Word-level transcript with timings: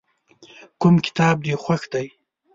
کوم 0.81 0.95
کتاب 1.05 1.35
دې 1.45 1.53
خوښ 1.63 1.81
دی؟ 1.93 2.07